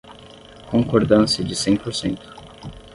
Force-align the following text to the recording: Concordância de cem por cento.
Concordância 0.71 1.45
de 1.45 1.55
cem 1.55 1.77
por 1.77 1.93
cento. 1.93 2.27